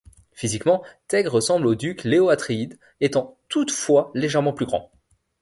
Physiquement, 0.33 0.83
Teg 1.07 1.27
ressemble 1.27 1.67
au 1.67 1.75
Duc 1.75 2.05
Leto 2.05 2.31
Atréides, 2.31 2.79
étant 3.01 3.37
toutefois 3.49 4.09
légèrement 4.15 4.51
plus 4.51 4.65
grand. 4.65 4.89